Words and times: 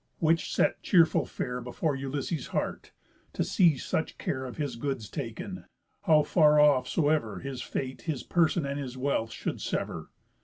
Which 0.17 0.51
set 0.51 0.81
cheerful 0.81 1.27
fare 1.27 1.61
Before 1.61 1.95
Ulysses' 1.95 2.47
heart, 2.47 2.91
to 3.33 3.43
see 3.43 3.77
such 3.77 4.17
care 4.17 4.45
Of 4.45 4.57
his 4.57 4.75
goods 4.75 5.07
taken, 5.07 5.65
how 6.01 6.23
far 6.23 6.59
off 6.59 6.87
soever 6.87 7.37
His 7.37 7.61
fate 7.61 8.01
his 8.01 8.23
person 8.23 8.65
and 8.65 8.79
his 8.79 8.97
wealth 8.97 9.31
should 9.31 9.61
sever. 9.61 10.09